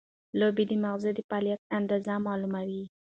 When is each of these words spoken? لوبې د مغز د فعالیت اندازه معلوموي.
لوبې 0.39 0.63
د 0.67 0.71
مغز 0.83 1.03
د 1.15 1.19
فعالیت 1.29 1.61
اندازه 1.77 2.13
معلوموي. 2.25 2.83